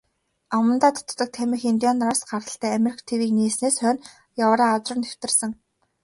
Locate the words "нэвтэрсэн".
5.01-5.51